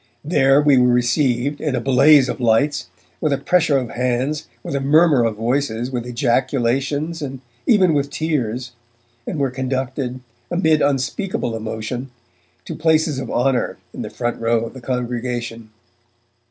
[0.25, 2.87] There we were received, in a blaze of lights,
[3.19, 8.09] with a pressure of hands, with a murmur of voices, with ejaculations and even with
[8.09, 8.71] tears,
[9.27, 12.09] and were conducted, amid unspeakable emotion,
[12.65, 15.69] to places of honour in the front row of the congregation.